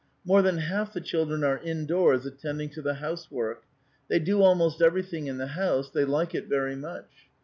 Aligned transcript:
More 0.25 0.41
than 0.41 0.57
half 0.57 0.91
the 0.93 0.99
children 0.99 1.43
are 1.43 1.59
indoors, 1.59 2.25
attending 2.25 2.69
to 2.71 2.81
the 2.81 2.95
housework. 2.95 3.61
They 4.07 4.17
do 4.17 4.41
almost 4.41 4.81
everything 4.81 5.27
in 5.27 5.37
the 5.37 5.45
house; 5.49 5.91
they 5.91 6.05
like 6.05 6.33
it 6.33 6.47
very 6.47 6.75
much. 6.75 7.27